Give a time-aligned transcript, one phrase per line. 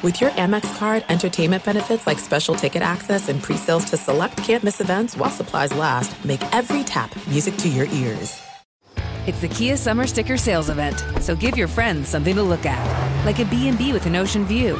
[0.00, 4.80] With your Amex card, entertainment benefits like special ticket access and pre-sales to select campus
[4.80, 8.40] events while supplies last, make every tap music to your ears.
[9.26, 13.26] It's the Kia Summer Sticker Sales Event, so give your friends something to look at,
[13.26, 14.76] like a B&B with an ocean view,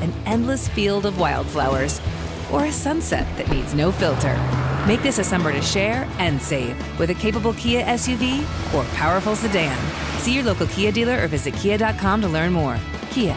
[0.00, 2.00] an endless field of wildflowers,
[2.50, 4.34] or a sunset that needs no filter.
[4.88, 8.40] Make this a summer to share and save with a capable Kia SUV
[8.72, 9.76] or powerful sedan.
[10.20, 12.78] See your local Kia dealer or visit kia.com to learn more.
[13.10, 13.36] Kia,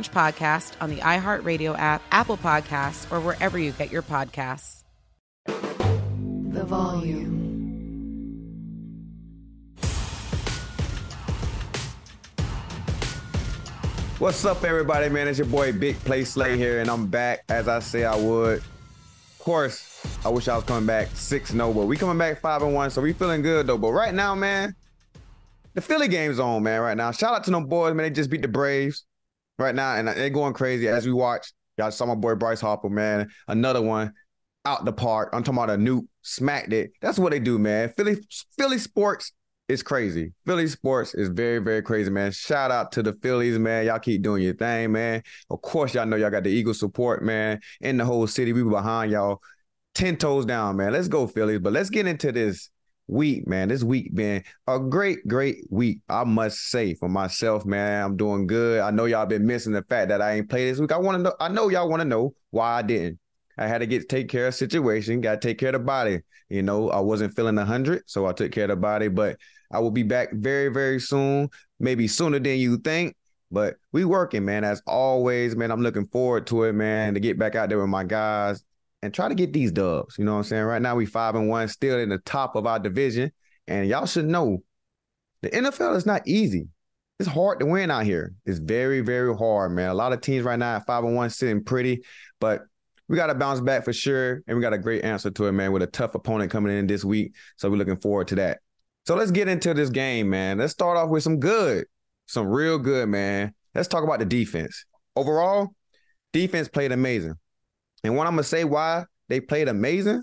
[0.00, 4.82] podcast on the iHeartRadio app, Apple Podcasts, or wherever you get your podcasts.
[5.46, 7.42] The volume.
[14.18, 15.26] What's up, everybody, man?
[15.28, 18.58] It's your boy Big Play Slay here, and I'm back as I say I would.
[18.58, 22.62] Of course, I wish I was coming back 6 0, but we coming back 5
[22.62, 23.78] and 1, so we feeling good though.
[23.78, 24.74] But right now, man,
[25.74, 27.10] the Philly game's on, man, right now.
[27.10, 28.04] Shout out to them boys, man.
[28.04, 29.04] They just beat the Braves
[29.62, 31.52] right now, and they're going crazy as we watch.
[31.78, 33.30] Y'all saw my boy Bryce Harper, man.
[33.48, 34.12] Another one
[34.64, 35.30] out the park.
[35.32, 36.92] I'm talking about a new smacked it.
[37.00, 37.88] That's what they do, man.
[37.96, 38.16] Philly,
[38.58, 39.32] Philly sports
[39.68, 40.32] is crazy.
[40.44, 42.32] Philly sports is very, very crazy, man.
[42.32, 43.86] Shout out to the Phillies, man.
[43.86, 45.22] Y'all keep doing your thing, man.
[45.50, 47.60] Of course, y'all know y'all got the Eagle support, man.
[47.80, 49.40] In the whole city, we behind y'all.
[49.94, 50.92] 10 toes down, man.
[50.92, 51.58] Let's go, Phillies.
[51.58, 52.70] But let's get into this
[53.06, 53.68] week, man.
[53.68, 56.00] This week been a great, great week.
[56.08, 58.04] I must say for myself, man.
[58.04, 58.80] I'm doing good.
[58.80, 60.92] I know y'all been missing the fact that I ain't played this week.
[60.92, 63.18] I want to know, I know y'all want to know why I didn't.
[63.58, 66.20] I had to get take care of situation, got to take care of the body.
[66.48, 69.08] You know, I wasn't feeling hundred, so I took care of the body.
[69.08, 69.36] But
[69.70, 71.48] I will be back very, very soon,
[71.78, 73.16] maybe sooner than you think.
[73.50, 74.64] But we working, man.
[74.64, 75.70] As always, man.
[75.70, 78.64] I'm looking forward to it, man, to get back out there with my guys
[79.02, 80.16] and try to get these dubs.
[80.18, 80.62] You know what I'm saying?
[80.64, 83.32] Right now, we five and one, still in the top of our division.
[83.66, 84.62] And y'all should know
[85.42, 86.68] the NFL is not easy.
[87.18, 88.32] It's hard to win out here.
[88.46, 89.90] It's very, very hard, man.
[89.90, 92.02] A lot of teams right now at five and one sitting pretty,
[92.40, 92.62] but
[93.08, 94.42] we got to bounce back for sure.
[94.46, 96.86] And we got a great answer to it, man, with a tough opponent coming in
[96.86, 97.34] this week.
[97.56, 98.60] So we're looking forward to that.
[99.04, 100.58] So let's get into this game, man.
[100.58, 101.86] Let's start off with some good,
[102.26, 103.52] some real good, man.
[103.74, 104.84] Let's talk about the defense.
[105.16, 105.74] Overall,
[106.32, 107.34] defense played amazing.
[108.04, 110.22] And what I'm gonna say why they played amazing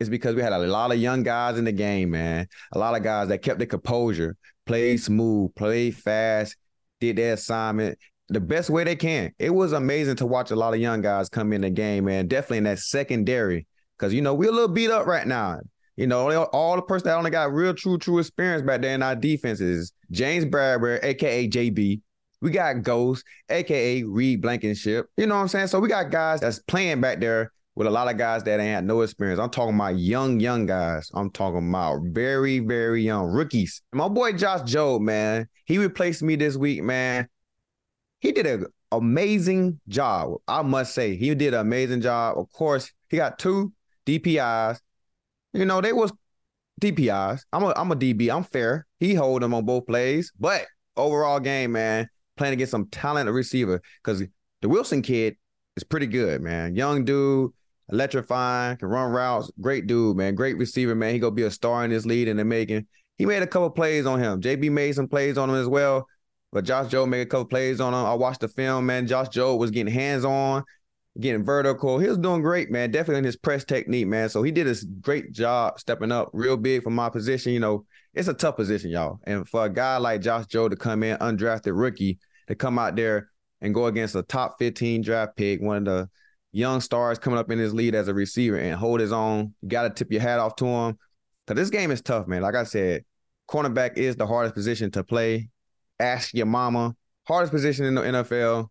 [0.00, 2.46] is because we had a lot of young guys in the game, man.
[2.72, 6.56] A lot of guys that kept their composure, played smooth, played fast,
[7.00, 9.32] did their assignment the best way they can.
[9.38, 12.28] It was amazing to watch a lot of young guys come in the game, man.
[12.28, 13.66] Definitely in that secondary.
[13.98, 15.60] Cause you know, we're a little beat up right now.
[15.96, 19.02] You know, all the person that only got real, true, true experience back there in
[19.02, 22.00] our defense is James Bradberry, aka JB.
[22.42, 25.06] We got Ghost, aka Reed Blankenship.
[25.16, 25.68] You know what I'm saying?
[25.68, 28.74] So we got guys that's playing back there with a lot of guys that ain't
[28.74, 29.40] had no experience.
[29.40, 31.08] I'm talking about young, young guys.
[31.14, 33.80] I'm talking about very, very young rookies.
[33.92, 37.28] My boy Josh Jobe, man, he replaced me this week, man.
[38.18, 40.34] He did an amazing job.
[40.46, 42.38] I must say, he did an amazing job.
[42.38, 43.72] Of course, he got two
[44.04, 44.80] DPIs.
[45.52, 46.12] You know, they was
[46.80, 47.42] DPIs.
[47.52, 48.34] I'm a I'm a DB.
[48.34, 48.86] I'm fair.
[48.98, 50.66] He hold them on both plays, but
[50.96, 52.08] overall game, man,
[52.42, 54.24] playing against some talented receiver because
[54.62, 55.36] the Wilson kid
[55.76, 56.74] is pretty good, man.
[56.74, 57.52] Young dude,
[57.88, 59.48] electrifying, can run routes.
[59.60, 60.34] Great dude, man.
[60.34, 61.14] Great receiver, man.
[61.14, 62.88] He gonna be a star in this lead in the making.
[63.16, 64.40] He made a couple plays on him.
[64.40, 66.08] JB made some plays on him as well.
[66.50, 68.04] But Josh Jobe made a couple plays on him.
[68.04, 69.06] I watched the film, man.
[69.06, 70.64] Josh Jobe was getting hands on
[71.20, 71.98] getting vertical.
[71.98, 72.90] He was doing great, man.
[72.90, 74.28] Definitely in his press technique, man.
[74.28, 77.52] So he did a great job stepping up real big for my position.
[77.52, 77.84] You know,
[78.14, 79.20] it's a tough position, y'all.
[79.24, 82.18] And for a guy like Josh Jobe to come in, undrafted rookie,
[82.48, 83.30] to come out there
[83.60, 86.08] and go against a top 15 draft pick, one of the
[86.52, 89.68] young stars coming up in his lead as a receiver and hold his own, you
[89.68, 90.98] got to tip your hat off to him.
[91.46, 92.42] Because this game is tough, man.
[92.42, 93.04] Like I said,
[93.48, 95.48] cornerback is the hardest position to play.
[95.98, 96.94] Ask your mama.
[97.26, 98.68] Hardest position in the NFL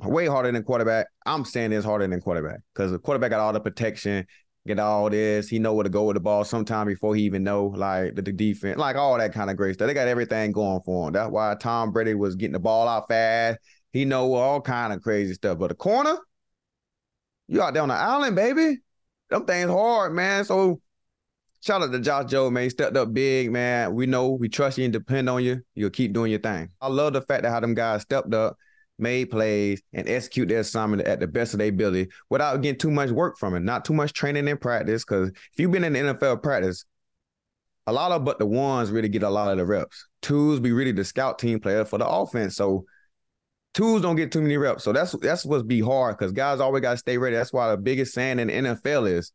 [0.00, 1.06] way harder than quarterback.
[1.26, 4.26] I'm saying it's harder than quarterback because the quarterback got all the protection,
[4.66, 5.48] get all this.
[5.48, 8.22] He know where to go with the ball sometime before he even know like the,
[8.22, 9.86] the defense, like all that kind of great stuff.
[9.86, 11.12] They got everything going for him.
[11.12, 13.58] That's why Tom Brady was getting the ball out fast.
[13.92, 15.58] He know all kind of crazy stuff.
[15.58, 16.16] But the corner,
[17.46, 18.78] you out there on the island, baby.
[19.30, 20.44] them things hard, man.
[20.44, 20.80] So
[21.60, 22.64] shout out to Josh Jobe, man.
[22.64, 23.94] He stepped up big, man.
[23.94, 25.62] We know we trust you and depend on you.
[25.74, 26.70] You'll keep doing your thing.
[26.80, 28.56] I love the fact that how them guys stepped up,
[28.98, 32.90] made plays, and execute their assignment at the best of their ability without getting too
[32.90, 35.04] much work from it, not too much training and practice.
[35.04, 36.84] Because if you've been in the NFL practice,
[37.86, 40.06] a lot of but the ones really get a lot of the reps.
[40.22, 42.56] Twos be really the scout team player for the offense.
[42.56, 42.86] So
[43.74, 44.84] twos don't get too many reps.
[44.84, 47.36] So that's that's what's be hard because guys always gotta stay ready.
[47.36, 49.32] That's why the biggest saying in NFL is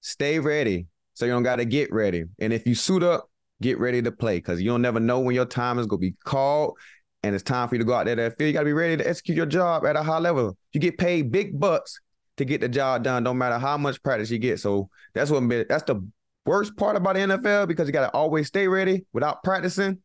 [0.00, 0.86] stay ready.
[1.14, 2.24] So you don't gotta get ready.
[2.38, 3.28] And if you suit up,
[3.60, 6.14] get ready to play because you don't never know when your time is gonna be
[6.24, 6.78] called
[7.22, 8.48] and it's time for you to go out there to field.
[8.48, 10.56] You gotta be ready to execute your job at a high level.
[10.72, 12.00] You get paid big bucks
[12.36, 14.60] to get the job done, no matter how much practice you get.
[14.60, 16.06] So that's what that's the
[16.44, 19.98] worst part about the NFL because you got to always stay ready without practicing.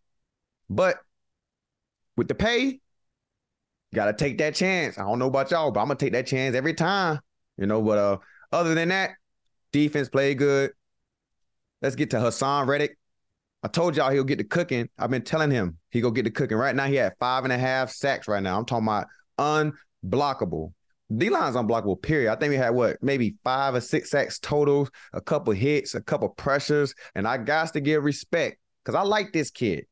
[0.69, 0.97] But
[2.15, 4.97] with the pay, you got to take that chance.
[4.97, 7.19] I don't know about y'all, but I'm gonna take that chance every time.
[7.57, 8.17] You know, but uh,
[8.51, 9.11] other than that,
[9.71, 10.71] defense played good.
[11.81, 12.97] Let's get to Haason Reddick.
[13.67, 14.87] I told y'all he'll get the cooking.
[14.97, 16.55] I've been telling him he go get the cooking.
[16.55, 18.25] Right now, he had five and a half sacks.
[18.25, 20.71] Right now, I'm talking about unblockable.
[21.13, 22.31] D line's unblockable, period.
[22.31, 26.01] I think we had what, maybe five or six sacks totals, a couple hits, a
[26.01, 26.95] couple pressures.
[27.13, 29.85] And I got to give respect because I like this kid.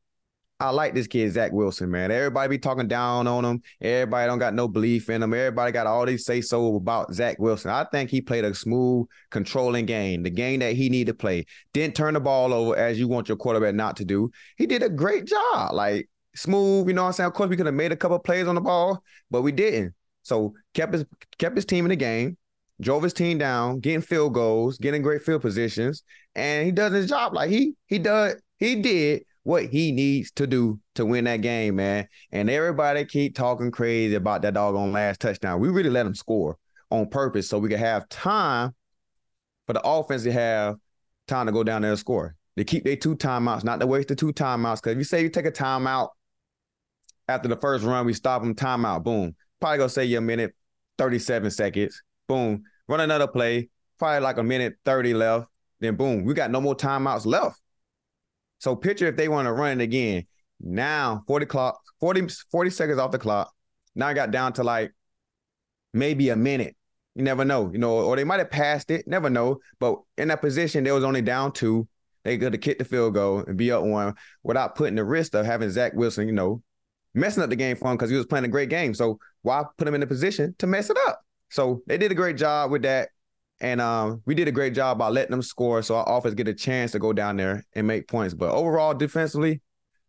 [0.58, 2.10] I like this kid, Zach Wilson, man.
[2.10, 3.62] Everybody be talking down on him.
[3.82, 5.34] Everybody don't got no belief in him.
[5.34, 7.70] Everybody got all these say so about Zach Wilson.
[7.70, 11.44] I think he played a smooth, controlling game, the game that he needed to play.
[11.74, 14.30] Didn't turn the ball over as you want your quarterback not to do.
[14.56, 15.74] He did a great job.
[15.74, 17.26] Like smooth, you know what I'm saying?
[17.26, 19.94] Of course, we could have made a couple plays on the ball, but we didn't.
[20.22, 21.04] So kept his
[21.38, 22.38] kept his team in the game,
[22.80, 26.02] drove his team down, getting field goals, getting great field positions,
[26.34, 30.46] and he does his job like he he does he did what he needs to
[30.46, 32.08] do to win that game, man.
[32.32, 35.60] And everybody keep talking crazy about that doggone last touchdown.
[35.60, 36.58] We really let him score
[36.90, 38.74] on purpose so we could have time
[39.66, 40.76] for the offense to have
[41.26, 42.36] time to go down there and score.
[42.56, 44.82] They keep their two timeouts, not to waste the two timeouts.
[44.82, 46.08] Because if you say you take a timeout
[47.28, 50.54] after the first run, we stop them, timeout, boom probably gonna say you a minute
[50.98, 52.02] 37 seconds.
[52.26, 52.62] Boom.
[52.88, 53.68] Run another play.
[53.98, 55.46] Probably like a minute 30 left.
[55.80, 57.60] Then boom, we got no more timeouts left.
[58.58, 60.26] So picture if they want to run it again.
[60.60, 63.52] Now 40 clock, 40, 40 seconds off the clock.
[63.94, 64.92] Now I got down to like
[65.92, 66.76] maybe a minute.
[67.14, 69.08] You never know, you know, or they might have passed it.
[69.08, 69.58] Never know.
[69.80, 71.88] But in that position, they was only down two.
[72.24, 75.34] They could have kicked the field goal and be up one without putting the risk
[75.34, 76.62] of having Zach Wilson, you know,
[77.14, 78.92] messing up the game for him because he was playing a great game.
[78.94, 81.22] So why put him in a position to mess it up?
[81.50, 83.10] So they did a great job with that.
[83.60, 85.82] And um, we did a great job by letting them score.
[85.82, 88.34] So our offense get a chance to go down there and make points.
[88.34, 89.62] But overall, defensively,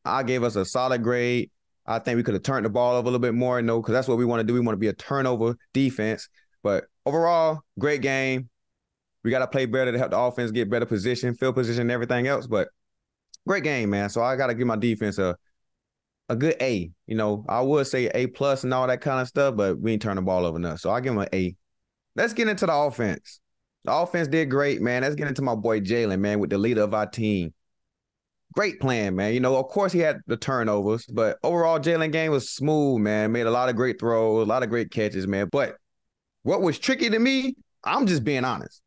[0.04, 1.52] I gave us a solid grade.
[1.86, 3.82] I think we could have turned the ball over a little bit more, you know,
[3.82, 4.54] because that's what we want to do.
[4.54, 6.28] We want to be a turnover defense.
[6.62, 8.50] But overall, great game.
[9.24, 11.92] We got to play better to help the offense get better position, field position, and
[11.92, 12.48] everything else.
[12.48, 12.68] But
[13.48, 14.10] great game, man.
[14.10, 15.38] So I got to give my defense a
[16.30, 16.92] a good A.
[17.06, 19.94] You know, I would say A plus and all that kind of stuff, but we
[19.94, 20.80] ain't turn the ball over enough.
[20.80, 21.56] So I give them an A.
[22.18, 23.40] Let's get into the offense.
[23.86, 25.04] The offense did great, man.
[25.04, 27.54] Let's get into my boy Jalen, man, with the leader of our team.
[28.54, 29.34] Great plan, man.
[29.34, 33.32] You know, of course he had the turnovers, but overall Jalen game was smooth, man.
[33.32, 35.48] Made a lot of great throws, a lot of great catches, man.
[35.52, 35.76] But
[36.42, 38.82] what was tricky to me, I'm just being honest.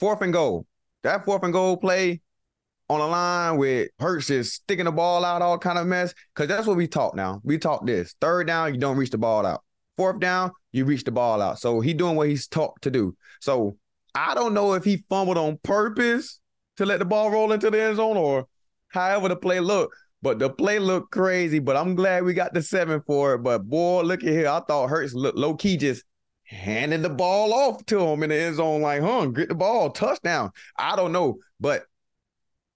[0.00, 0.66] Fourth and goal.
[1.02, 2.22] That fourth and goal play,
[2.88, 6.14] on the line with Hurts just sticking the ball out, all kind of mess.
[6.34, 7.40] Because that's what we talk now.
[7.44, 8.14] We talk this.
[8.20, 9.62] Third down, you don't reach the ball out.
[9.96, 11.58] Fourth down, you reach the ball out.
[11.58, 13.16] So he doing what he's taught to do.
[13.40, 13.76] So
[14.14, 16.40] I don't know if he fumbled on purpose
[16.76, 18.46] to let the ball roll into the end zone or
[18.88, 19.94] however the play looked.
[20.22, 21.58] But the play looked crazy.
[21.58, 23.38] But I'm glad we got the seven for it.
[23.38, 24.48] But boy, look at here.
[24.48, 26.02] I thought Hurts low key just
[26.44, 29.90] handed the ball off to him in the end zone, like, huh, get the ball,
[29.90, 30.50] touchdown.
[30.78, 31.38] I don't know.
[31.60, 31.84] But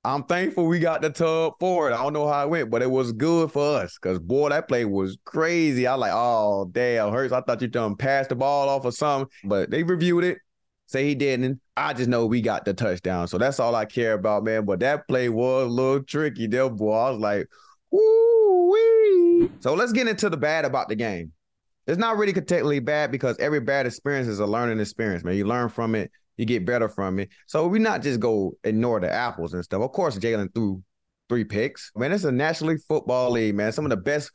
[0.09, 1.95] I'm thankful we got the tub for it.
[1.95, 4.67] I don't know how it went, but it was good for us because boy, that
[4.67, 5.87] play was crazy.
[5.87, 7.31] I like, oh damn, Hurts.
[7.31, 10.39] I thought you done passed the ball off or something, but they reviewed it.
[10.87, 11.61] Say he didn't.
[11.77, 13.29] I just know we got the touchdown.
[13.29, 14.65] So that's all I care about, man.
[14.65, 16.95] But that play was a little tricky there, boy.
[16.95, 17.47] I was like,
[17.91, 19.51] woo wee.
[19.61, 21.33] So let's get into the bad about the game.
[21.89, 25.37] It's not really technically bad because every bad experience is a learning experience, man.
[25.37, 27.29] You learn from it you get better from it.
[27.47, 29.83] So we not just go ignore the apples and stuff.
[29.83, 30.83] Of course, Jalen threw
[31.29, 31.91] three picks.
[31.95, 33.73] Man, it's a National League Football League, man.
[33.73, 34.31] Some of the best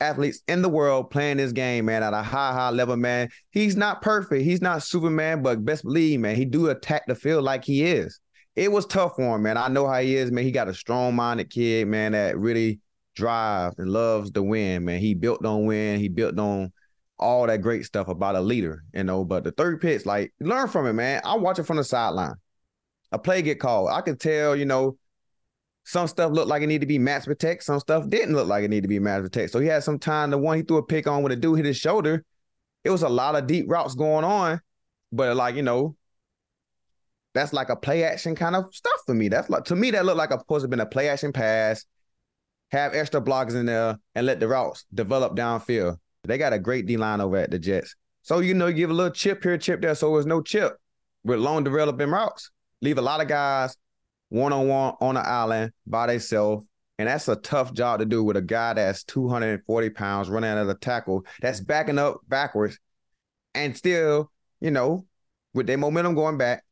[0.00, 3.28] athletes in the world playing this game, man, at a high, high level, man.
[3.52, 4.42] He's not perfect.
[4.42, 8.20] He's not Superman, but best believe, man, he do attack the field like he is.
[8.56, 9.56] It was tough for him, man.
[9.56, 10.44] I know how he is, man.
[10.44, 12.80] He got a strong-minded kid, man, that really
[13.14, 14.98] drives and loves to win, man.
[14.98, 16.00] He built on win.
[16.00, 16.72] He built on
[17.18, 19.24] all that great stuff about a leader, you know.
[19.24, 21.20] But the third pitch, like learn from it, man.
[21.24, 22.34] I watch it from the sideline.
[23.12, 23.90] A play get called.
[23.90, 24.98] I can tell, you know,
[25.84, 27.62] some stuff looked like it needed to be match protect.
[27.62, 29.52] Some stuff didn't look like it needed to be match protect.
[29.52, 30.30] So he had some time.
[30.30, 32.24] The one he threw a pick on when the dude hit his shoulder,
[32.82, 34.60] it was a lot of deep routes going on.
[35.12, 35.96] But like, you know,
[37.34, 39.28] that's like a play action kind of stuff for me.
[39.28, 41.32] That's like to me, that looked like a supposed to have been a play action
[41.32, 41.84] pass,
[42.70, 45.98] have extra blockers in there, and let the routes develop downfield.
[46.24, 47.94] They got a great D line over at the Jets.
[48.22, 49.94] So, you know, you give a little chip here, chip there.
[49.94, 50.76] So there's no chip
[51.24, 52.50] with long developing routes.
[52.80, 53.76] Leave a lot of guys
[54.30, 56.64] one on one on the island by themselves.
[56.98, 60.58] And that's a tough job to do with a guy that's 240 pounds running out
[60.58, 62.78] of the tackle, that's backing up backwards
[63.54, 65.04] and still, you know,
[65.54, 66.64] with their momentum going back,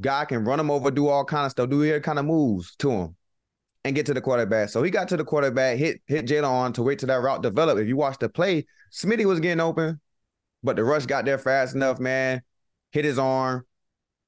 [0.00, 2.74] guy can run him over, do all kind of stuff, do every kind of moves
[2.76, 3.16] to him
[3.84, 4.68] and get to the quarterback.
[4.68, 7.42] So he got to the quarterback, hit hit Jalen on to wait till that route
[7.42, 7.78] develop.
[7.78, 10.00] If you watch the play, Smitty was getting open,
[10.62, 12.42] but the rush got there fast enough, man.
[12.92, 13.64] Hit his arm,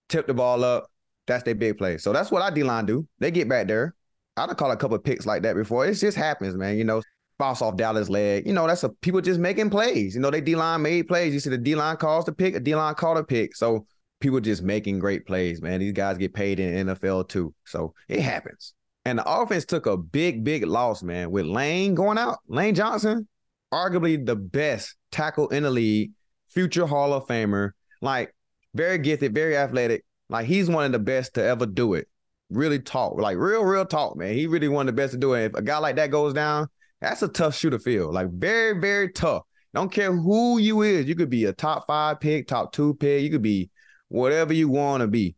[0.09, 0.87] tipped the ball up,
[1.26, 1.99] that's their big play.
[1.99, 3.06] So that's what our D line do.
[3.18, 3.94] They get back there.
[4.37, 5.87] I'd called a couple picks like that before.
[5.87, 6.78] It just happens, man.
[6.78, 7.02] You know,
[7.38, 8.47] bounce off Dallas leg.
[8.47, 10.14] You know, that's a people just making plays.
[10.14, 11.35] You know, they D line made plays.
[11.35, 13.54] You see the D line calls the pick, a D line called a pick.
[13.54, 13.87] So
[14.21, 15.80] people just making great plays, man.
[15.80, 17.54] These guys get paid in NFL too.
[17.64, 18.75] So it happens.
[19.04, 22.38] And the offense took a big, big loss, man, with Lane going out.
[22.47, 23.26] Lane Johnson,
[23.73, 26.12] arguably the best tackle in the league,
[26.49, 28.35] future Hall of Famer, like
[28.75, 30.04] very gifted, very athletic.
[30.28, 32.09] Like he's one of the best to ever do it.
[32.50, 34.35] Really talk, like real, real talk, man.
[34.35, 35.47] He really one of the best to do it.
[35.47, 36.68] If a guy like that goes down,
[37.00, 38.12] that's a tough shoe to feel.
[38.12, 39.42] Like very, very tough.
[39.75, 41.06] Don't care who you is.
[41.06, 43.23] You could be a top five pick, top two pick.
[43.23, 43.71] You could be
[44.09, 45.35] whatever you want to be.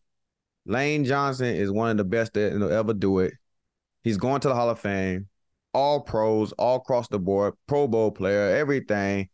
[0.66, 3.34] Lane Johnson is one of the best that ever do it.
[4.04, 5.28] He's going to the Hall of Fame.
[5.72, 9.28] All pros, all across the board, Pro Bowl player, everything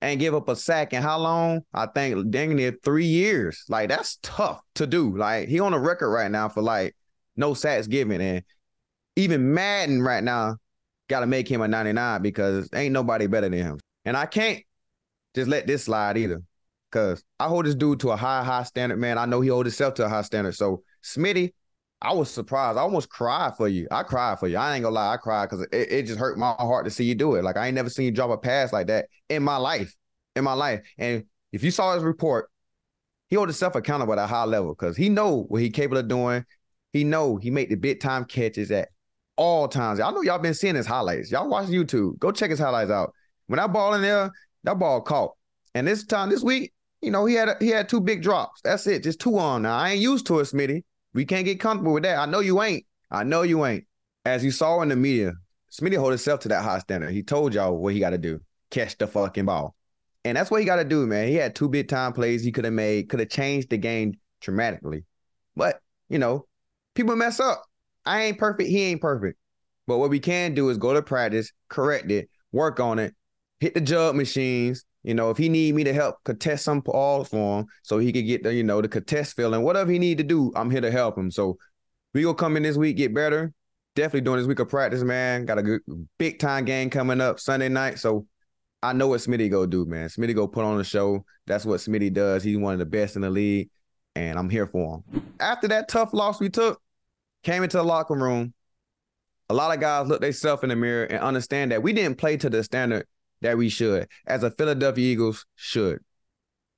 [0.00, 1.62] and give up a sack And how long?
[1.72, 3.64] I think dang near three years.
[3.68, 5.16] Like that's tough to do.
[5.16, 6.94] Like he on a record right now for like
[7.36, 8.42] no sacks given, and
[9.16, 10.56] even Madden right now
[11.08, 13.78] got to make him a 99 because ain't nobody better than him.
[14.04, 14.62] And I can't
[15.34, 16.42] just let this slide either,
[16.90, 19.18] because I hold this dude to a high, high standard, man.
[19.18, 20.54] I know he holds himself to a high standard.
[20.54, 21.52] So Smitty,
[22.06, 22.78] I was surprised.
[22.78, 23.88] I almost cried for you.
[23.90, 24.56] I cried for you.
[24.56, 25.14] I ain't gonna lie.
[25.14, 27.42] I cried because it, it just hurt my heart to see you do it.
[27.42, 29.92] Like I ain't never seen you drop a pass like that in my life.
[30.36, 30.82] In my life.
[30.98, 32.48] And if you saw his report,
[33.28, 36.06] he hold himself accountable at a high level because he know what he capable of
[36.06, 36.44] doing.
[36.92, 38.90] He know he make the big time catches at
[39.36, 39.98] all times.
[39.98, 41.32] I know y'all been seeing his highlights.
[41.32, 42.20] Y'all watch YouTube.
[42.20, 43.14] Go check his highlights out.
[43.48, 44.30] When that ball in there,
[44.62, 45.32] that ball caught.
[45.74, 46.72] And this time this week,
[47.02, 48.60] you know, he had a, he had two big drops.
[48.62, 49.02] That's it.
[49.02, 49.76] Just two on now.
[49.76, 50.84] I ain't used to it, Smitty.
[51.16, 52.18] We can't get comfortable with that.
[52.18, 52.84] I know you ain't.
[53.10, 53.84] I know you ain't.
[54.26, 55.32] As you saw in the media,
[55.72, 57.10] Smitty hold himself to that high standard.
[57.10, 59.74] He told y'all what he got to do: catch the fucking ball,
[60.24, 61.28] and that's what he got to do, man.
[61.28, 64.14] He had two big time plays he could have made, could have changed the game
[64.42, 65.04] dramatically.
[65.56, 65.80] But
[66.10, 66.46] you know,
[66.94, 67.64] people mess up.
[68.04, 68.68] I ain't perfect.
[68.68, 69.38] He ain't perfect.
[69.86, 73.14] But what we can do is go to practice, correct it, work on it,
[73.58, 77.28] hit the jug machines, you know, if he need me to help contest some balls
[77.28, 80.18] for him so he could get the, you know, the contest feeling, whatever he need
[80.18, 81.30] to do, I'm here to help him.
[81.30, 81.58] So
[82.12, 83.52] we gonna come in this week, get better.
[83.94, 85.44] Definitely doing this week of practice, man.
[85.44, 85.80] Got a good
[86.18, 88.00] big time game coming up Sunday night.
[88.00, 88.26] So
[88.82, 90.08] I know what Smitty go do, man.
[90.08, 91.24] Smitty go put on the show.
[91.46, 92.42] That's what Smitty does.
[92.42, 93.70] He's one of the best in the league,
[94.16, 95.22] and I'm here for him.
[95.38, 96.82] After that tough loss we took,
[97.44, 98.52] came into the locker room.
[99.50, 102.36] A lot of guys look themselves in the mirror and understand that we didn't play
[102.38, 103.06] to the standard
[103.42, 106.00] that we should, as a Philadelphia Eagles should.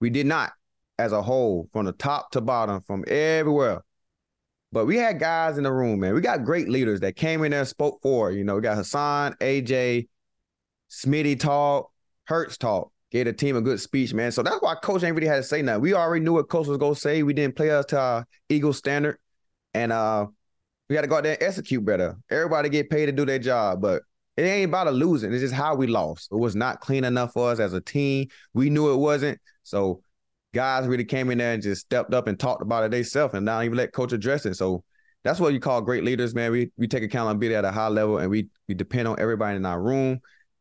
[0.01, 0.53] We did not,
[0.99, 3.83] as a whole, from the top to bottom, from everywhere.
[4.71, 6.15] But we had guys in the room, man.
[6.15, 8.31] We got great leaders that came in there and spoke for.
[8.31, 10.09] You know, we got Haason, AJ,
[10.91, 11.91] Smitty talk,
[12.25, 12.93] Hurts talk.
[13.11, 14.31] Gave the team a good speech, man.
[14.33, 15.81] So that's why coach ain't really had to say nothing.
[15.81, 17.23] We already knew what coach was gonna say.
[17.23, 19.17] We didn't play us to our Eagle standard.
[19.73, 20.27] And uh
[20.89, 22.17] we got to go out there and execute better.
[22.31, 24.03] Everybody get paid to do their job, but
[24.39, 25.33] it ain't about a losing.
[25.33, 26.31] It's just how we lost.
[26.31, 28.29] It was not clean enough for us as a team.
[28.55, 29.41] We knew it wasn't.
[29.65, 30.01] So
[30.55, 33.45] guys really came in there and just stepped up and talked about it themselves and
[33.45, 34.55] not even let coach address it.
[34.55, 34.85] So
[35.25, 36.53] that's what you call great leaders, man.
[36.53, 39.67] We we take accountability at a high level and we we depend on everybody in
[39.67, 40.21] our room,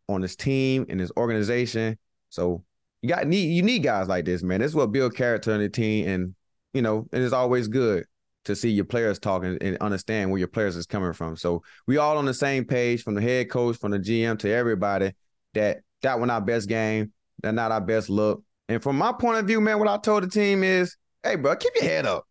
[0.10, 2.00] on this team and this organization.
[2.30, 2.64] So
[3.04, 4.60] you got need you need guys like this, man.
[4.60, 6.36] This is what build character in the team and
[6.74, 8.06] you know, and it is always good
[8.48, 11.36] to see your players talking and understand where your players is coming from.
[11.36, 14.50] So we all on the same page from the head coach, from the GM to
[14.50, 15.14] everybody
[15.54, 17.12] that that was our best game,
[17.44, 18.44] that not our best look.
[18.70, 21.56] And from my point of view, man, what I told the team is, hey, bro,
[21.56, 22.26] keep your head up.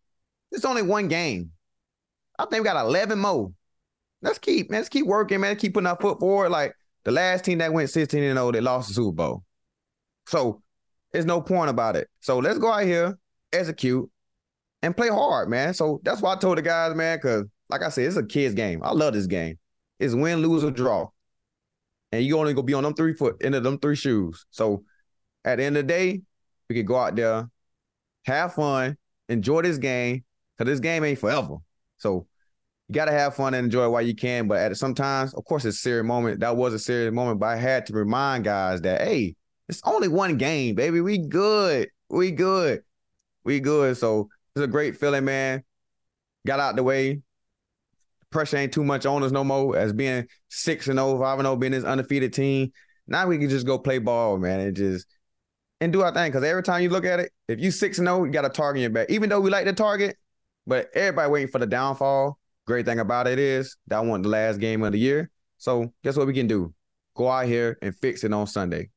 [0.51, 1.51] It's only one game.
[2.39, 3.51] I think we got 11 more.
[4.21, 5.51] Let's keep, man, let's keep working, man.
[5.51, 6.49] Let's keep putting our foot forward.
[6.49, 9.43] Like the last team that went 16 and 0, they lost the Super Bowl.
[10.27, 10.61] So
[11.11, 12.07] there's no point about it.
[12.21, 13.17] So let's go out here,
[13.53, 14.09] execute,
[14.81, 15.73] and play hard, man.
[15.73, 18.53] So that's why I told the guys, man, because like I said, it's a kids
[18.53, 18.81] game.
[18.83, 19.57] I love this game.
[19.99, 21.09] It's win, lose, or draw.
[22.11, 24.45] And you only gonna be on them three foot into them three shoes.
[24.51, 24.83] So
[25.43, 26.21] at the end of the day,
[26.69, 27.49] we could go out there,
[28.25, 30.23] have fun, enjoy this game,
[30.57, 31.57] because this game ain't forever.
[31.97, 32.27] So
[32.87, 34.47] you gotta have fun and enjoy it while you can.
[34.47, 36.39] But at sometimes, of course, it's a serious moment.
[36.39, 39.35] That was a serious moment, but I had to remind guys that hey,
[39.67, 41.01] it's only one game, baby.
[41.01, 41.89] We good.
[42.09, 42.83] We good.
[43.43, 43.97] We good.
[43.97, 45.63] So it's a great feeling, man.
[46.45, 47.21] Got out the way.
[48.29, 49.77] Pressure ain't too much on us no more.
[49.77, 52.71] As being six and 0, 5 and 0, being this undefeated team.
[53.07, 55.07] Now we can just go play ball, man, and just
[55.79, 56.31] and do our thing.
[56.31, 58.49] Because every time you look at it, if you six and 0, you got a
[58.49, 59.09] target in your back.
[59.09, 60.17] Even though we like the target,
[60.65, 62.37] but everybody waiting for the downfall.
[62.65, 65.29] Great thing about it is that wasn't the last game of the year.
[65.57, 66.73] So guess what we can do?
[67.15, 68.89] Go out here and fix it on Sunday.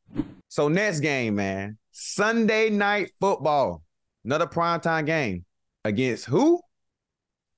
[0.48, 3.82] So next game, man, Sunday night football,
[4.24, 5.44] another primetime game
[5.84, 6.60] against who?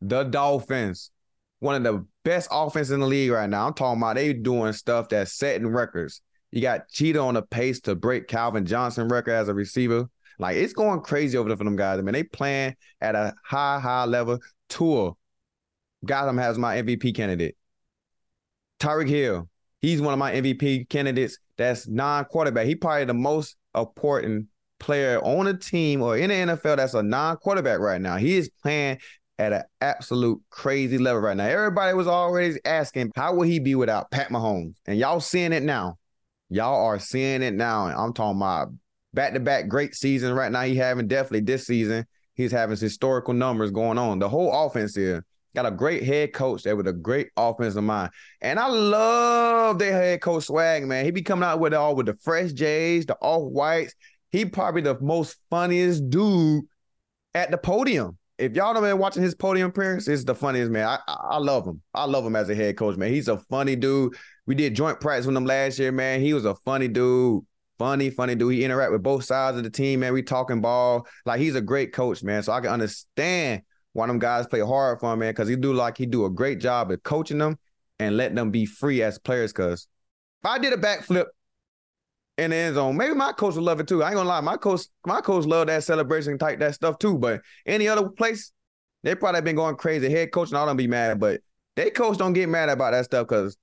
[0.00, 1.10] The Dolphins.
[1.60, 3.68] One of the best offense in the league right now.
[3.68, 6.20] I'm talking about they doing stuff that's setting records.
[6.50, 10.08] You got Cheetah on the pace to break Calvin Johnson record as a receiver.
[10.38, 11.98] Like it's going crazy over there for them guys.
[11.98, 14.38] I mean, they playing at a high, high level.
[14.68, 15.12] Tua,
[16.04, 17.56] Gotham has my MVP candidate.
[18.80, 19.48] Tyreek Hill,
[19.80, 21.38] he's one of my MVP candidates.
[21.56, 22.66] That's non-quarterback.
[22.66, 24.48] He probably the most important
[24.82, 28.16] player on a team or in the NFL that's a non-quarterback right now.
[28.16, 28.98] He is playing
[29.38, 31.46] at an absolute crazy level right now.
[31.46, 34.74] Everybody was already asking, how will he be without Pat Mahomes?
[34.86, 35.98] And y'all seeing it now.
[36.50, 37.86] Y'all are seeing it now.
[37.86, 38.68] And I'm talking about
[39.14, 40.62] back-to-back great season right now.
[40.62, 42.04] He having definitely this season.
[42.34, 44.18] He's having historical numbers going on.
[44.18, 45.24] The whole offense here
[45.54, 48.10] got a great head coach there with a great offensive mind.
[48.40, 51.04] And I love their head coach swag, man.
[51.04, 53.94] He be coming out with all with the fresh J's, the off-whites.
[54.32, 56.64] He probably the most funniest dude
[57.34, 58.18] at the podium.
[58.38, 60.88] If y'all have been watching his podium appearance, it's the funniest man.
[60.88, 61.82] I, I love him.
[61.94, 63.12] I love him as a head coach, man.
[63.12, 64.16] He's a funny dude.
[64.46, 66.20] We did joint practice with him last year, man.
[66.20, 67.44] He was a funny dude.
[67.78, 68.54] Funny, funny dude.
[68.54, 70.14] He interact with both sides of the team, man.
[70.14, 71.06] We talking ball.
[71.26, 72.42] Like he's a great coach, man.
[72.42, 75.74] So I can understand why them guys play hard for him, man, because he do
[75.74, 77.58] like he do a great job of coaching them
[77.98, 79.52] and letting them be free as players.
[79.52, 79.86] Cause
[80.42, 81.26] if I did a backflip
[82.38, 84.02] in the end zone, maybe my coach would love it too.
[84.02, 87.18] I ain't gonna lie, my coach, my coach love that celebration type that stuff too.
[87.18, 88.52] But any other place,
[89.02, 90.10] they probably been going crazy.
[90.10, 91.40] Head coach and all them be mad, but
[91.76, 93.56] they coach don't get mad about that stuff because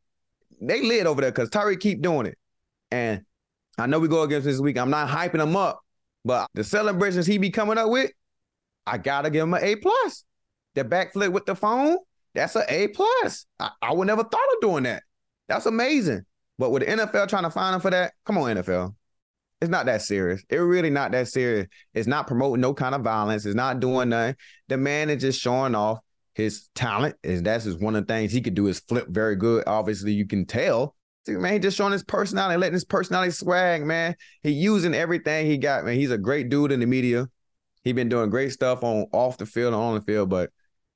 [0.62, 2.38] they lit over there because Tyreek keep doing it.
[2.92, 3.24] And
[3.78, 4.78] I know we go against this week.
[4.78, 5.80] I'm not hyping him up,
[6.26, 8.12] but the celebrations he be coming up with,
[8.86, 10.26] I gotta give him an A plus.
[10.76, 11.98] The backflip with the phone,
[12.36, 13.46] that's an A plus.
[13.60, 15.04] I, I would never thought of doing that.
[15.48, 16.26] That's amazing.
[16.60, 18.94] But with the NFL trying to find him for that, come on, NFL.
[19.62, 20.44] It's not that serious.
[20.50, 21.68] It's really not that serious.
[21.94, 23.46] It's not promoting no kind of violence.
[23.46, 24.36] It's not doing nothing.
[24.68, 26.00] The man is just showing off
[26.34, 27.16] his talent.
[27.24, 29.64] Is that's just one of the things he could do is flip very good.
[29.68, 30.96] Obviously, you can tell.
[31.28, 34.16] Man, he just showing his personality, letting his personality swag, man.
[34.44, 35.96] He using everything he got, man.
[35.96, 37.28] He's a great dude in the media.
[37.84, 40.50] He been doing great stuff on off the field and on the field, but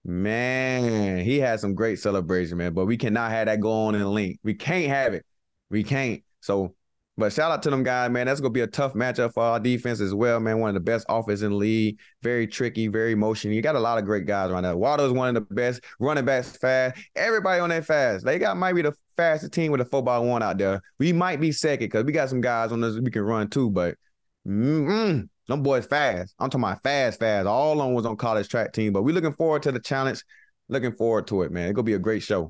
[0.03, 2.73] man, he had some great celebration, man.
[2.73, 4.39] But we cannot have that go on in the link.
[4.43, 5.25] We can't have it.
[5.73, 6.21] We can't.
[6.39, 6.75] So,
[7.17, 8.27] but shout out to them guys, man.
[8.27, 10.59] That's gonna be a tough matchup for our defense as well, man.
[10.59, 11.99] One of the best offense in the league.
[12.21, 13.51] Very tricky, very motion.
[13.51, 14.75] You got a lot of great guys right now.
[14.77, 17.01] Waldo's one of the best running backs, fast.
[17.15, 18.23] Everybody on that fast.
[18.23, 20.79] They got might be the fastest team with a four by one out there.
[20.99, 23.71] We might be second because we got some guys on this we can run too,
[23.71, 23.95] but.
[24.47, 25.27] Mm-mm.
[25.47, 26.35] Them boys fast.
[26.39, 27.47] I'm talking about fast, fast.
[27.47, 30.23] All on was on college track team, but we looking forward to the challenge.
[30.69, 31.67] Looking forward to it, man.
[31.67, 32.49] It's gonna be a great show.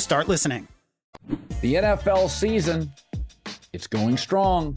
[0.00, 0.68] start listening.
[1.60, 2.92] The NFL season,
[3.72, 4.76] it's going strong.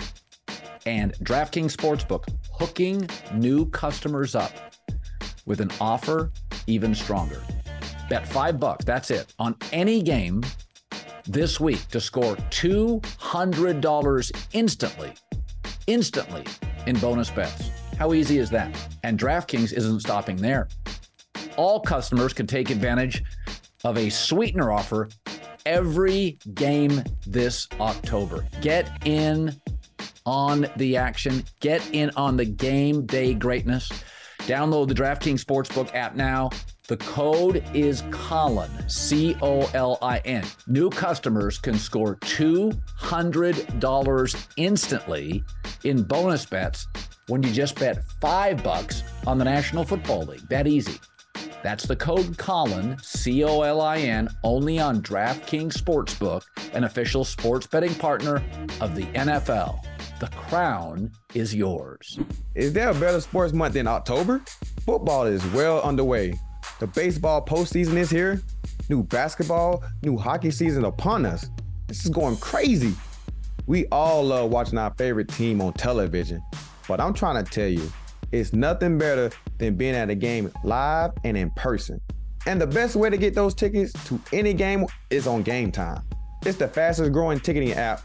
[0.85, 4.51] And DraftKings Sportsbook hooking new customers up
[5.45, 6.31] with an offer
[6.67, 7.41] even stronger.
[8.09, 10.43] Bet five bucks, that's it, on any game
[11.25, 15.13] this week to score $200 instantly,
[15.87, 16.45] instantly
[16.87, 17.69] in bonus bets.
[17.97, 18.75] How easy is that?
[19.03, 20.67] And DraftKings isn't stopping there.
[21.57, 23.23] All customers can take advantage
[23.83, 25.09] of a sweetener offer
[25.65, 28.45] every game this October.
[28.61, 29.59] Get in
[30.25, 33.91] on the action, get in on the game day greatness.
[34.39, 36.49] Download the DraftKings Sportsbook app now.
[36.87, 40.45] The code is Colin, C O L I N.
[40.67, 45.41] New customers can score $200 instantly
[45.83, 46.87] in bonus bets
[47.27, 50.45] when you just bet 5 bucks on the National Football League.
[50.49, 50.99] That easy.
[51.63, 56.43] That's the code Colin, C O L I N, only on DraftKings Sportsbook,
[56.73, 58.43] an official sports betting partner
[58.79, 59.85] of the NFL.
[60.19, 62.19] The crown is yours.
[62.55, 64.41] Is there a better sports month than October?
[64.85, 66.33] Football is well underway.
[66.79, 68.41] The baseball postseason is here.
[68.89, 71.47] New basketball, new hockey season upon us.
[71.87, 72.93] This is going crazy.
[73.67, 76.41] We all love watching our favorite team on television,
[76.87, 77.91] but I'm trying to tell you,
[78.31, 79.29] it's nothing better
[79.61, 82.01] than being at a game live and in person.
[82.47, 86.01] And the best way to get those tickets to any game is on Game Time.
[86.43, 88.01] It's the fastest growing ticketing app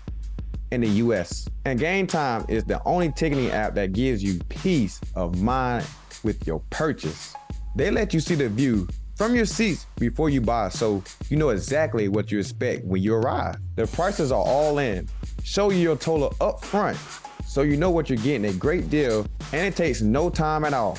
[0.70, 1.48] in the US.
[1.64, 5.86] And Game Time is the only ticketing app that gives you peace of mind
[6.22, 7.34] with your purchase.
[7.74, 11.48] They let you see the view from your seats before you buy so you know
[11.48, 13.56] exactly what you expect when you arrive.
[13.76, 15.08] The prices are all in.
[15.42, 16.98] Show you your total up front
[17.46, 20.74] so you know what you're getting a great deal and it takes no time at
[20.74, 20.98] all.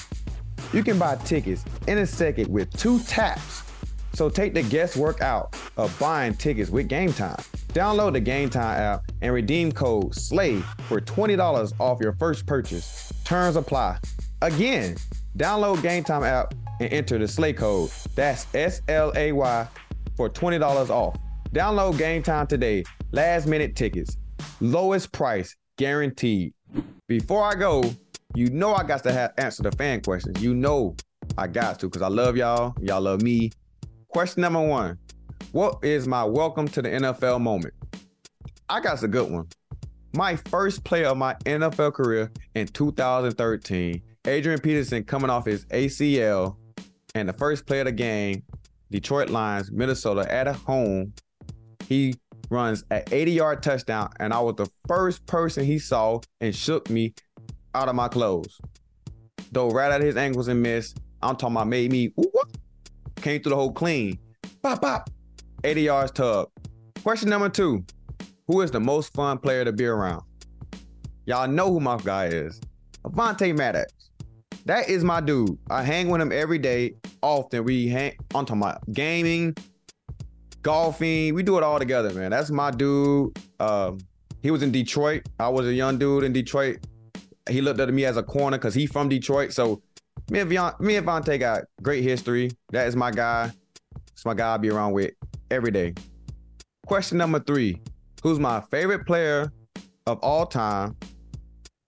[0.73, 3.63] You can buy tickets in a second with two taps.
[4.13, 7.37] So take the guesswork out of buying tickets with Game Time.
[7.69, 13.13] Download the Game Time app and redeem code SLAY for $20 off your first purchase.
[13.23, 13.99] Terms apply.
[14.41, 14.97] Again,
[15.37, 17.91] download Game Time app and enter the SLAY code.
[18.15, 19.67] That's S L A Y
[20.15, 21.15] for $20 off.
[21.51, 22.83] Download Game Time today.
[23.11, 24.17] Last minute tickets.
[24.59, 26.53] Lowest price guaranteed.
[27.07, 27.83] Before I go,
[28.35, 30.41] you know I got to have answer the fan questions.
[30.41, 30.95] You know
[31.37, 32.75] I got to because I love y'all.
[32.81, 33.51] Y'all love me.
[34.09, 34.97] Question number one:
[35.51, 37.73] What is my welcome to the NFL moment?
[38.69, 39.47] I got a good one.
[40.15, 44.01] My first play of my NFL career in 2013.
[44.25, 46.57] Adrian Peterson coming off his ACL,
[47.15, 48.43] and the first play of the game,
[48.91, 51.13] Detroit Lions, Minnesota at a home.
[51.87, 52.15] He
[52.49, 56.89] runs an 80 yard touchdown, and I was the first person he saw and shook
[56.89, 57.13] me
[57.77, 58.59] out of my clothes.
[59.51, 60.99] Though right at his ankles and missed.
[61.21, 62.57] I'm talking about made me whoop, whoop,
[63.17, 64.19] came through the hole clean.
[64.61, 65.09] Pop, pop.
[65.63, 66.49] 80 yards tub.
[67.03, 67.83] Question number two
[68.47, 70.23] Who is the most fun player to be around?
[71.25, 72.59] Y'all know who my guy is.
[73.03, 73.93] Avonte Maddox.
[74.65, 75.57] That is my dude.
[75.69, 77.63] I hang with him every day, often.
[77.63, 79.55] We hang on talking about gaming,
[80.61, 81.33] golfing.
[81.33, 82.31] We do it all together, man.
[82.31, 83.37] That's my dude.
[83.59, 83.99] Um,
[84.41, 85.23] he was in Detroit.
[85.39, 86.85] I was a young dude in Detroit.
[87.49, 89.53] He looked at me as a corner because he's from Detroit.
[89.53, 89.81] So
[90.29, 92.51] me and Vion, me and Vontae got great history.
[92.71, 93.51] That is my guy.
[94.11, 95.11] It's my guy I'll be around with
[95.51, 95.93] every day.
[96.85, 97.81] Question number three:
[98.23, 99.51] Who's my favorite player
[100.05, 100.95] of all time,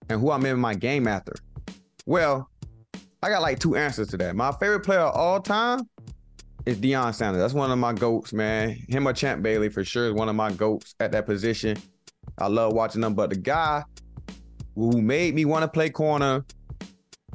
[0.08, 1.34] and who I'm in my game after?
[2.06, 2.48] Well,
[3.22, 4.36] I got like two answers to that.
[4.36, 5.88] My favorite player of all time
[6.66, 7.40] is Deion Sanders.
[7.40, 8.76] That's one of my goats, man.
[8.88, 11.76] Him or Champ Bailey for sure is one of my goats at that position.
[12.38, 13.14] I love watching them.
[13.14, 13.84] But the guy
[14.74, 16.44] who made me want to play corner,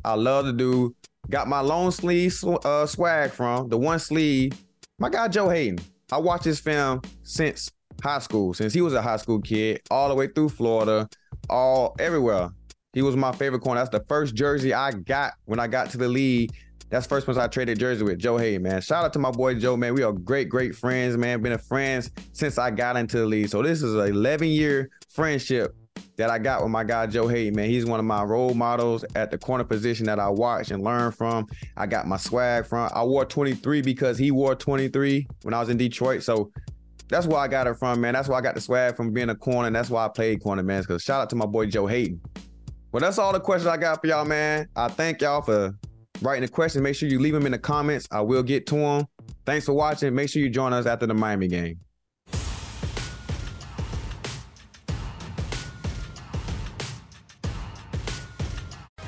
[0.03, 0.95] I love to do.
[1.29, 4.53] Got my long sleeve uh, swag from the one sleeve.
[4.99, 5.79] My guy Joe Haden.
[6.11, 7.71] I watched this film since
[8.03, 11.09] high school, since he was a high school kid, all the way through Florida,
[11.49, 12.49] all everywhere.
[12.93, 13.81] He was my favorite corner.
[13.81, 16.51] That's the first jersey I got when I got to the league.
[16.89, 18.79] That's first person I traded jersey with Joe Haden, man.
[18.81, 19.95] Shout out to my boy Joe, man.
[19.95, 21.41] We are great, great friends, man.
[21.41, 23.49] Been a friends since I got into the league.
[23.49, 25.75] So this is an 11 year friendship
[26.17, 27.69] that I got with my guy Joe Haden, man.
[27.69, 31.11] He's one of my role models at the corner position that I watch and learn
[31.11, 31.47] from.
[31.75, 32.89] I got my swag from.
[32.93, 36.23] I wore 23 because he wore 23 when I was in Detroit.
[36.23, 36.51] So
[37.09, 38.13] that's where I got it from, man.
[38.13, 39.67] That's why I got the swag from being a corner.
[39.67, 40.81] And that's why I played corner, man.
[40.81, 42.21] Because shout out to my boy Joe Haden.
[42.91, 44.67] Well, that's all the questions I got for y'all, man.
[44.75, 45.77] I thank y'all for
[46.21, 46.81] writing the questions.
[46.81, 48.07] Make sure you leave them in the comments.
[48.09, 49.05] I will get to them.
[49.45, 50.15] Thanks for watching.
[50.15, 51.79] Make sure you join us after the Miami game.